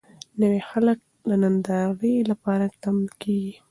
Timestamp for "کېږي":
3.21-3.53